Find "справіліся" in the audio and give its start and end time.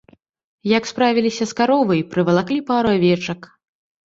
0.91-1.47